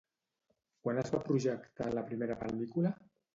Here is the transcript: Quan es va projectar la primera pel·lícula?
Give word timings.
Quan 0.87 1.01
es 1.01 1.13
va 1.15 1.19
projectar 1.27 1.91
la 1.99 2.05
primera 2.09 2.39
pel·lícula? 2.45 2.95